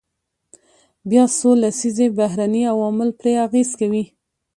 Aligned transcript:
بیا 1.09 1.23
څو 1.37 1.49
لسیزې 1.61 2.07
بهرني 2.17 2.63
عوامل 2.73 3.09
پرې 3.19 3.33
اغیز 3.45 3.69
کوي. 3.79 4.03